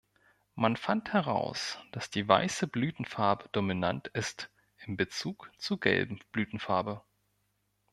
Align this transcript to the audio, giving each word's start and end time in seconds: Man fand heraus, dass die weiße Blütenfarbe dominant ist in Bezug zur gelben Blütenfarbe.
Man 0.55 0.77
fand 0.77 1.13
heraus, 1.13 1.77
dass 1.91 2.09
die 2.09 2.27
weiße 2.27 2.65
Blütenfarbe 2.65 3.49
dominant 3.51 4.07
ist 4.07 4.49
in 4.79 4.97
Bezug 4.97 5.51
zur 5.59 5.79
gelben 5.79 6.19
Blütenfarbe. 6.31 7.03